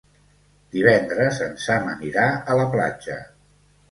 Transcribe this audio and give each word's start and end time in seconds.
Divendres 0.75 1.41
en 1.49 1.51
Sam 1.65 1.91
anirà 1.93 2.25
a 2.53 2.57
la 2.63 2.65
platja. 2.77 3.21